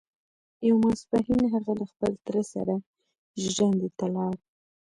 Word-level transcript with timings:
يو 0.67 0.75
ماسپښين 0.83 1.41
هغه 1.53 1.71
له 1.79 1.85
خپل 1.91 2.11
تره 2.25 2.43
سره 2.53 2.75
ژرندې 3.43 3.89
ته 3.97 4.05
لاړ. 4.15 4.33